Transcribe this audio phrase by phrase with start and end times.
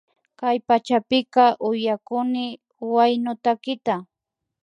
[0.39, 2.45] Kay pachapika uyakuni
[2.77, 3.95] huyano takita